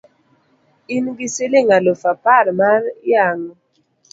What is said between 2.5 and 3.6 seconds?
mar yang'o?